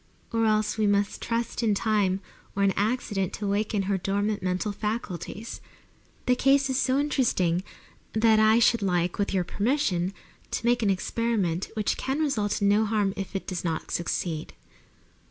[0.33, 2.21] Or else, we must trust to time
[2.55, 5.61] or an accident to awaken her dormant mental faculties.
[6.25, 7.61] The case is so interesting
[8.13, 10.11] that I should like, with your permission,
[10.49, 14.53] to make an experiment which can result in no harm if it does not succeed."